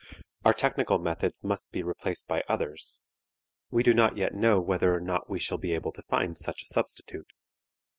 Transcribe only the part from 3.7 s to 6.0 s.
do not yet know whether or not we shall be able